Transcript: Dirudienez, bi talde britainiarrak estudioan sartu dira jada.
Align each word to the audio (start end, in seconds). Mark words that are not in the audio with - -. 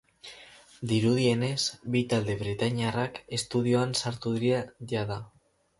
Dirudienez, 0.91 1.59
bi 1.97 2.03
talde 2.15 2.39
britainiarrak 2.41 3.23
estudioan 3.41 3.95
sartu 4.05 4.39
dira 4.43 4.65
jada. 4.95 5.25